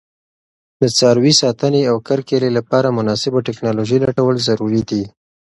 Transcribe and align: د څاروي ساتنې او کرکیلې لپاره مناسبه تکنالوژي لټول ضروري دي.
د 0.81 0.83
څاروي 0.97 1.33
ساتنې 1.41 1.81
او 1.91 1.95
کرکیلې 2.07 2.49
لپاره 2.57 2.95
مناسبه 2.99 3.39
تکنالوژي 3.47 3.97
لټول 4.05 4.35
ضروري 4.47 4.81
دي. 4.89 5.03